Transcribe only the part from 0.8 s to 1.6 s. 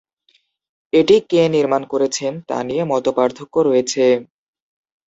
এটি কে